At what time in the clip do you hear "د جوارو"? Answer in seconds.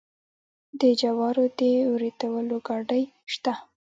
0.79-1.45